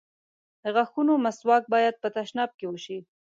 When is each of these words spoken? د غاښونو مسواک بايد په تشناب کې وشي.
د 0.61 0.63
غاښونو 0.75 1.13
مسواک 1.25 1.63
بايد 1.73 1.95
په 2.03 2.07
تشناب 2.17 2.49
کې 2.57 2.65
وشي. 2.67 2.97